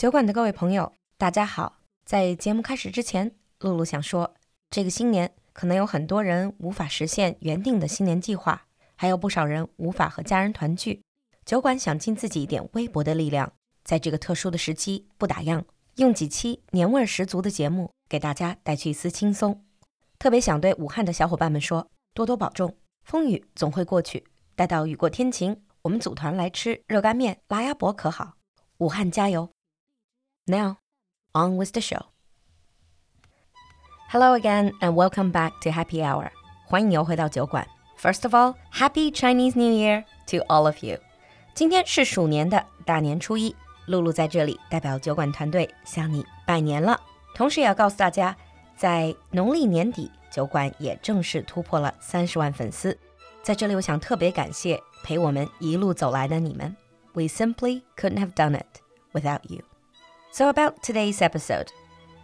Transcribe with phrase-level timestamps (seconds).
[0.00, 1.80] 酒馆的各位朋友，大家好！
[2.06, 4.34] 在节目开始之前，露露想说，
[4.70, 8.64] 这个新年可能有很多人无法实现原定的新年计划，
[8.96, 11.02] 还有不少人无法和家人团聚。
[11.44, 13.52] 酒馆想尽自己一点微薄的力量，
[13.84, 15.62] 在这个特殊的时期不打烊，
[15.96, 19.62] 用几期年味十足的节目给大家带去一丝轻松。
[20.18, 22.74] 特别想对武汉的小伙伴们说，多多保重，
[23.04, 24.24] 风雨总会过去。
[24.56, 28.36] 待到雨过天晴，我们组团来吃热干面、拉鸭脖，可好？
[28.78, 29.46] 武汉加油
[30.49, 30.77] ！Now,
[31.33, 32.05] on with the show.
[34.11, 36.29] Hello again and welcome back to Happy Hour.
[36.65, 37.67] 欢迎又回到酒馆。
[37.99, 40.99] First of all, Happy Chinese New Year to all of you.
[41.53, 43.55] 今天是鼠年的大年初一，
[43.87, 46.99] 露露在这里代表酒馆团队向你拜年了。
[47.33, 48.35] 同时也要告诉大家，
[48.77, 52.97] 在农历年底，酒馆也正式突破了三十万粉丝。
[53.41, 56.75] 在这里，我想特别感谢陪我们一路走来的你们。
[57.13, 58.81] We simply couldn't have done it
[59.13, 59.63] without you.
[60.31, 61.71] So, about today's episode,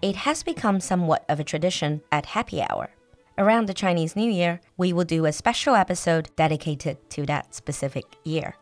[0.01, 2.89] it has become somewhat of a tradition at happy hour.
[3.37, 8.05] Around the Chinese New Year, we will do a special episode dedicated to that specific
[8.23, 8.55] year.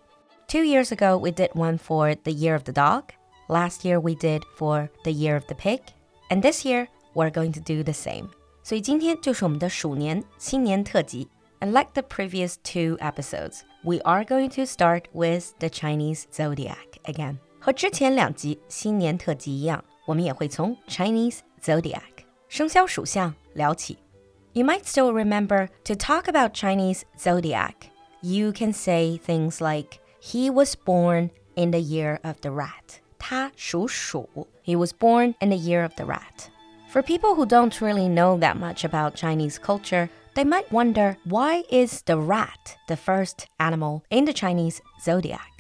[0.48, 3.12] Two years ago, we did one for the Year of the Dog.
[3.48, 5.82] Last year, we did for the Year of the Pig.
[6.30, 8.30] And this year, we're going to do the same.
[8.64, 11.28] 所以今天就是我们的鼠年新年特辑.
[11.60, 17.00] And like the previous two episodes, we are going to start with the Chinese zodiac
[17.06, 17.40] again.
[17.64, 22.02] 和之前两集新年特辑一样，我们也会从 Chinese zodiac
[22.48, 23.98] 生肖属相聊起。
[24.54, 27.74] You might still remember to talk about Chinese zodiac.
[28.22, 33.00] You can say things like he was born in the year of the rat.
[33.18, 34.48] 他属鼠.
[34.64, 36.50] He was born in the year of the rat.
[36.92, 41.64] For people who don't really know that much about Chinese culture, they might wonder why
[41.70, 45.53] is the rat the first animal in the Chinese zodiac?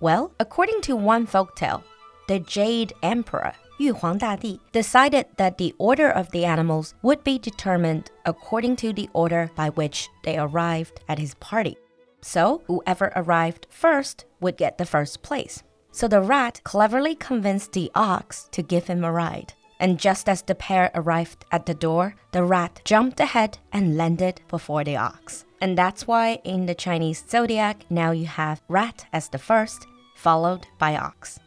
[0.00, 1.82] Well, according to one folktale,
[2.28, 8.10] the Jade Emperor, Yu Huangdadi, decided that the order of the animals would be determined
[8.24, 11.76] according to the order by which they arrived at his party.
[12.20, 15.62] So, whoever arrived first would get the first place.
[15.90, 19.54] So the rat cleverly convinced the ox to give him a ride.
[19.80, 24.42] And just as the pair arrived at the door, the rat jumped ahead and landed
[24.48, 25.44] before the ox.
[25.59, 30.63] And that's why in the Chinese zodiac, now you have rat as the first, followed
[30.77, 31.37] by ox.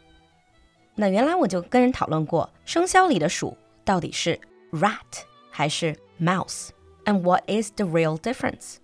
[0.95, 3.55] 那原来我就跟人讨论过，生肖里的鼠
[3.85, 4.39] 到底是
[4.71, 6.69] rat 还是 mouse,
[7.05, 8.77] and what is the real difference?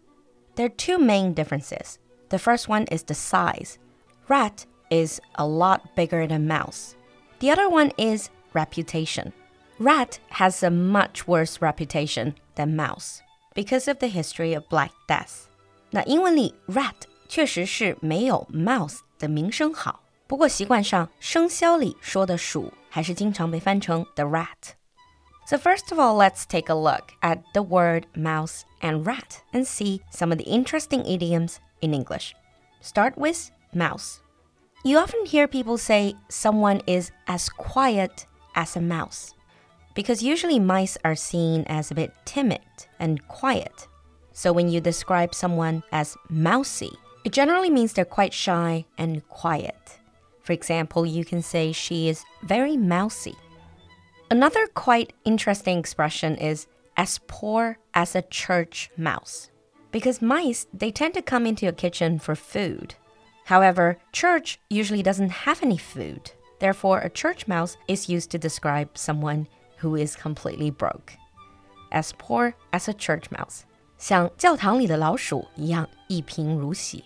[0.56, 1.96] There are two main differences.
[2.30, 3.78] The first one is the size.
[4.28, 6.94] Rat is a lot bigger than mouse.
[7.40, 9.34] The other one is reputation.
[9.80, 13.24] Rat has a much worse reputation than mouse
[13.58, 15.48] because of the history of Black Death.
[15.92, 16.96] 那英文里 rat
[17.28, 28.06] 确实是没有 mouse 的名声好，不过习惯上生肖里说的鼠还是经常被翻成 the rat。So first of all, let's take a look at the word
[28.16, 32.34] mouse and rat and see some of the interesting idioms in English.
[32.82, 34.20] Start with mouse.
[34.84, 39.34] You often hear people say someone is as quiet as a mouse
[39.99, 42.61] because usually mice are seen as a bit timid
[43.01, 43.89] and quiet.
[44.33, 46.93] So when you describe someone as mousy,
[47.25, 49.99] it generally means they're quite shy and quiet.
[50.45, 53.35] For example, you can say she is very mousy.
[54.31, 59.51] Another quite interesting expression is as poor as a church mouse.
[59.91, 62.95] Because mice, they tend to come into a kitchen for food.
[63.47, 66.31] However, church usually doesn't have any food.
[66.61, 69.49] Therefore, a church mouse is used to describe someone
[69.82, 71.14] who is completely broke.
[71.92, 73.62] As poor as a church mouse.
[73.98, 77.06] 像教堂里的老鼠一样一贫如洗.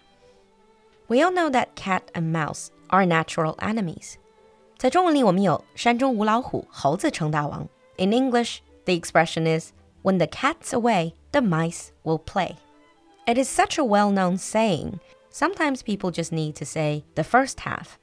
[1.08, 4.16] We all know that cat and mouse are natural enemies.
[4.78, 7.68] 在中文里，我们有山中无老虎，猴子称大王.
[7.98, 9.72] In English, the expression is
[10.04, 12.56] when the cat's away, the mice will play.
[13.26, 15.00] It is such a well-known saying.
[15.32, 17.98] Sometimes people just need to say the first half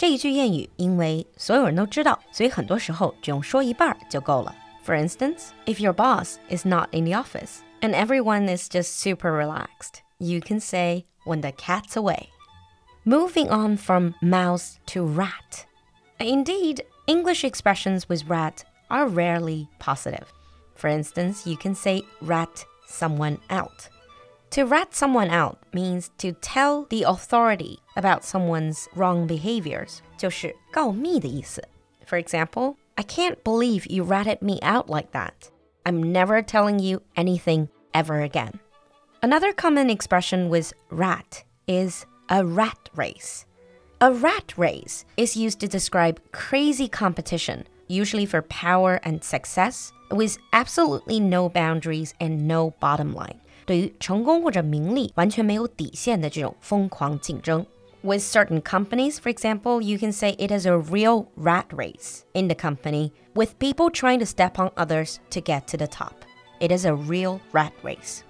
[0.00, 4.54] 这一句谚语，因为所有人都知道，所以很多时候只用说一半就够了。
[4.84, 10.02] For instance, if your boss is not in the office and everyone is just super relaxed,
[10.18, 12.28] you can say when the cat's away.
[13.04, 15.66] Moving on from mouse to rat.
[16.18, 20.26] Indeed, English expressions with rat are rarely positive.
[20.74, 23.88] For instance, you can say rat someone out.
[24.50, 31.62] To rat someone out means to tell the authority about someone's wrong behaviors, 就是告密的意思.
[32.06, 35.50] For example, I can't believe you ratted me out like that.
[35.84, 38.60] I'm never telling you anything ever again.
[39.22, 43.44] Another common expression with rat is a rat race.
[44.00, 50.38] A rat race is used to describe crazy competition, usually for power and success, with
[50.52, 53.40] absolutely no boundaries and no bottom line.
[53.64, 57.66] 对于成功或者名利完全没有底线的这种疯狂竞争。
[58.02, 62.54] With certain companies, for example, you can say it is a real rat race in the
[62.54, 66.12] company with people trying to step on others to get to the top.
[66.60, 68.20] It is a real rat race.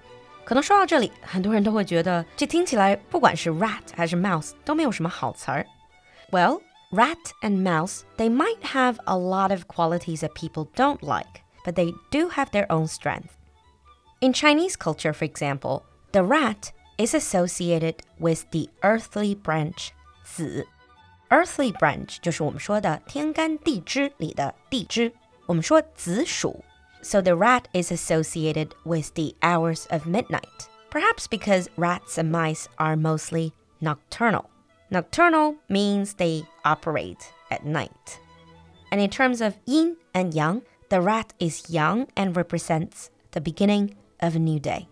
[0.45, 5.67] 可能说到这里，很多人都会觉得这听起来不管是 rat 还是 mouse 都没有什么好词儿。
[6.31, 6.61] Well,
[6.91, 11.75] rat and mouse, they might have a lot of qualities that people don't like, but
[11.75, 13.31] they do have their own strength.
[14.21, 15.83] In Chinese culture, for example,
[16.13, 19.91] the rat is associated with the earthly branch
[20.25, 20.67] 子。
[21.29, 25.13] Earthly branch 就是我们说的天干地支里的地支，
[25.47, 26.65] 我们说子属。
[27.03, 32.97] So the rat is associated with the hours of midnight, perhaps because rats and mice are
[32.97, 34.47] mostly nocturnal.
[34.89, 38.19] Nocturnal means they operate at night.
[38.91, 43.97] And in terms of yin and yang, the rat is young and represents the beginning
[44.21, 44.89] of a new day.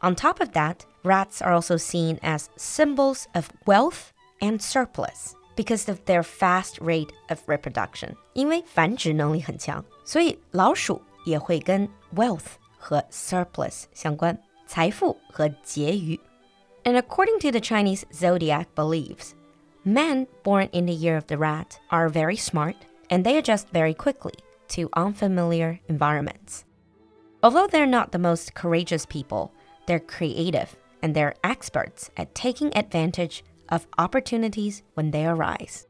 [0.00, 5.88] On top of that, rats are also seen as symbols of wealth and surplus because
[5.88, 8.16] of their fast rate of reproduction.
[8.34, 14.36] 因为繁殖能力很强，所以老鼠也会跟 wealth 和 surplus 相关，
[14.66, 16.18] 财富和结余。
[16.84, 19.34] And according to the Chinese zodiac beliefs,
[19.84, 22.74] men born in the year of the rat are very smart
[23.08, 24.34] and they adjust very quickly
[24.68, 26.64] to unfamiliar environments.
[27.43, 29.53] Although they're not the most courageous people,
[29.85, 35.85] they're creative and they're experts at taking advantage of opportunities when they arise.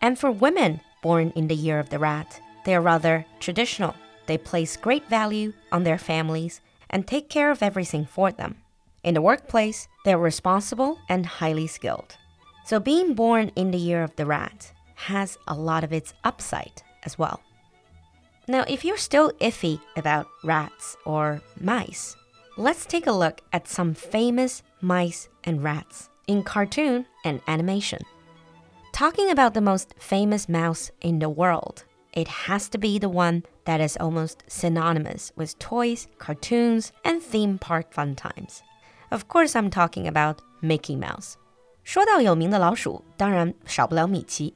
[0.00, 3.94] And for women born in the year of the rat, they are rather traditional.
[4.26, 8.56] They place great value on their families and take care of everything for them.
[9.02, 12.16] In the workplace, they're responsible and highly skilled.
[12.64, 16.82] So being born in the year of the rat has a lot of its upside
[17.02, 17.40] as well.
[18.49, 22.15] Now, if you're still iffy about rats or mice,
[22.57, 28.01] let's take a look at some famous mice and rats in cartoon and animation.
[28.93, 31.83] Talking about the most famous mouse in the world,
[32.13, 37.57] it has to be the one that is almost synonymous with toys, cartoons, and theme
[37.57, 38.63] park fun times.
[39.11, 41.35] Of course, I'm talking about Mickey Mouse.
[41.83, 44.53] 说到有名的老鼠，当然少不了米奇。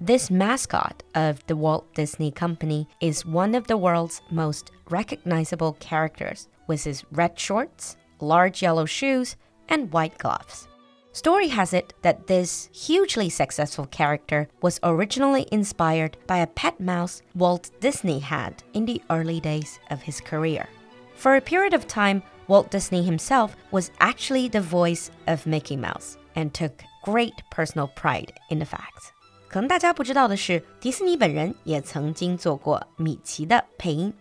[0.00, 6.48] This mascot of the Walt Disney Company is one of the world's most recognizable characters
[6.66, 9.36] with his red shorts, large yellow shoes,
[9.68, 10.68] and white gloves.
[11.12, 17.22] Story has it that this hugely successful character was originally inspired by a pet mouse
[17.36, 20.68] Walt Disney had in the early days of his career.
[21.14, 26.18] For a period of time, Walt Disney himself was actually the voice of Mickey Mouse
[26.34, 29.12] and took great personal pride in the fact.
[29.53, 34.13] 可能大家不知道的是，迪士尼本人也曾经做过米奇的配音。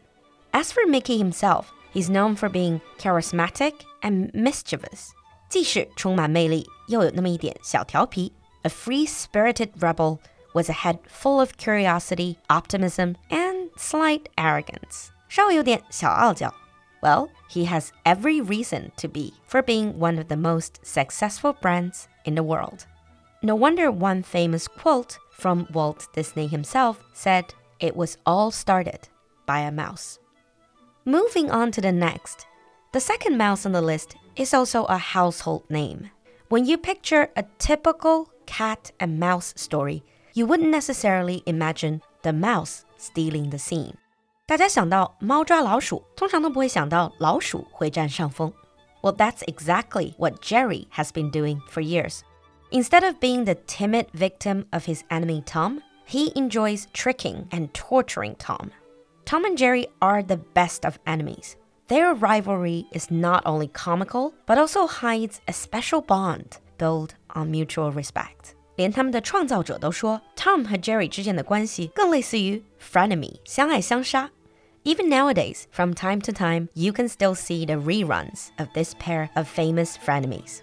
[0.52, 5.10] As for Mickey himself, he's known for being charismatic and mischievous，
[5.50, 8.32] 既是充满魅力，又有那么一点小调皮。
[8.62, 10.18] A free-spirited rebel
[10.52, 16.52] with a head full of curiosity, optimism, and slight arrogance，稍微有点小傲娇。
[17.00, 22.34] Well, he has every reason to be for being one of the most successful brands in
[22.34, 22.80] the world.
[23.42, 27.44] No wonder one famous quote from Walt Disney himself said
[27.78, 29.08] it was all started
[29.46, 30.18] by a mouse.
[31.04, 32.46] Moving on to the next,
[32.92, 36.10] the second mouse on the list is also a household name.
[36.48, 40.02] When you picture a typical cat and mouse story,
[40.34, 43.94] you wouldn't necessarily imagine the mouse stealing the scene.
[44.46, 48.52] 大家想到猫抓老鼠，通常都不会想到老鼠会占上风。
[49.02, 52.20] Well, that's exactly what Jerry has been doing for years.
[52.72, 58.34] Instead of being the timid victim of his enemy Tom, he enjoys tricking and torturing
[58.36, 58.70] Tom.
[59.24, 61.56] Tom and Jerry are the best of enemies.
[61.88, 67.90] Their rivalry is not only comical, but also hides a special bond built on mutual
[67.92, 68.54] respect.
[68.76, 74.30] 连他们的创造者都说，Tom 和 Jerry 之间的关系更类似于 frenemy，相爱相杀。
[74.84, 79.48] Even nowadays, from time to time, you can still see the reruns of this pair of
[79.48, 80.60] famous frenemies.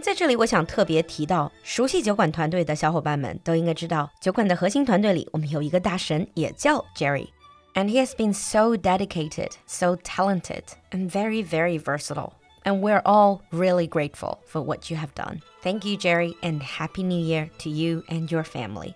[0.00, 12.32] 在这里，我想特别提到，熟悉酒馆团队的小伙伴们都应该知道，酒馆的核心团队里，我们有一个大神，也叫 Jerry。And he has been so dedicated, so talented, and very, very versatile.
[12.64, 15.40] And we're all really grateful for what you have done.
[15.62, 18.94] Thank you, Jerry, and Happy New Year to you and your family.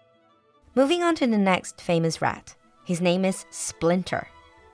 [0.74, 2.54] Moving on to the next famous rat.
[2.84, 4.26] His name is Splinter.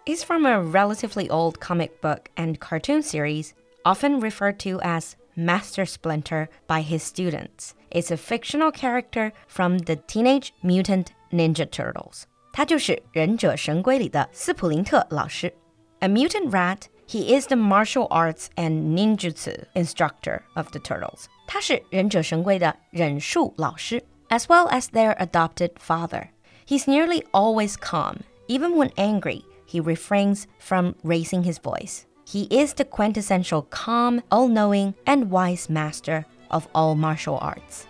[0.07, 3.53] He's from a relatively old comic book and cartoon series,
[3.85, 9.97] often referred to as Master Splinter by his students is a fictional character from the
[9.97, 12.25] Teenage Mutant Ninja Turtles.
[12.53, 15.55] 他就是忍者神龟里的斯普林特老师。
[16.01, 21.27] A mutant rat, he is the martial arts and ninjutsu instructor of the turtles.
[21.47, 26.29] 他是忍者神龟的忍术老师，as well as their adopted father.
[26.67, 28.23] He's nearly always calm.
[28.49, 32.03] Even when angry, he refrains from raising his voice.
[32.26, 37.88] He is the quintessential calm, all knowing, and wise master of all martial arts.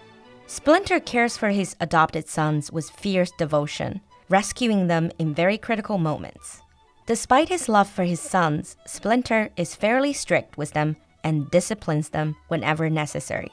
[0.48, 6.62] Splinter cares for his adopted sons with fierce devotion, rescuing them in very critical moments.
[7.06, 12.36] Despite his love for his sons, Splinter is fairly strict with them and disciplines them
[12.48, 13.52] whenever necessary.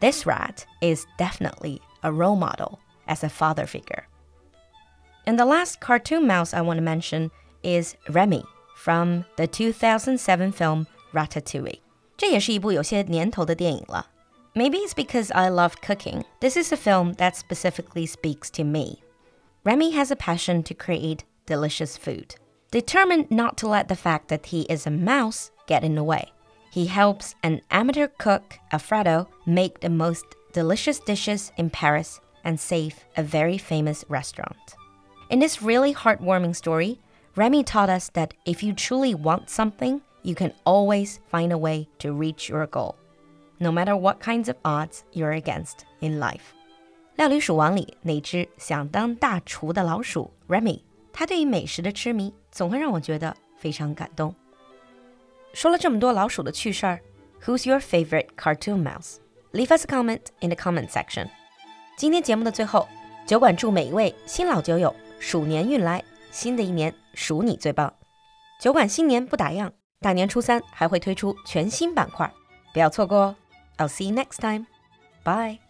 [0.00, 4.06] This rat is definitely a role model as a father figure.
[5.26, 7.30] And the last cartoon mouse I want to mention
[7.62, 8.44] is Remy
[8.75, 11.79] from the 2007 film Ratatouille.
[12.17, 14.07] 这也是一部有些年头的电影了。
[14.53, 16.23] Maybe it's because I love cooking.
[16.39, 19.03] This is a film that specifically speaks to me.
[19.63, 22.35] Remy has a passion to create delicious food.
[22.71, 26.31] Determined not to let the fact that he is a mouse get in the way,
[26.71, 33.05] he helps an amateur cook, Alfredo, make the most delicious dishes in Paris and save
[33.17, 34.75] a very famous restaurant.
[35.29, 36.99] In this really heartwarming story,
[37.35, 41.87] Remy taught us that if you truly want something, you can always find a way
[41.99, 42.95] to reach your goal,
[43.59, 46.53] no matter what kinds of odds you're against in life.
[47.15, 50.81] 料理鼠王里那只想当大厨的老鼠 Remy，
[51.13, 54.33] 它对于美食的痴迷总会让我觉得非常感动。
[55.53, 56.99] 说了这么多老鼠的趣事儿，
[57.45, 59.17] Who's your favorite cartoon mouse?
[59.51, 61.29] Leave us a comment in the comment section.
[61.97, 62.87] 今天节目的最后，
[63.25, 66.03] 酒馆祝每一位新老酒友鼠年运来，
[66.34, 67.94] 新的一年数你最棒。
[68.60, 72.28] 酒馆新年不打烊，大年初三还会推出全新板块，
[72.72, 73.36] 不要错过哦。
[73.78, 74.66] I'll see you next time.
[75.22, 75.63] Bye.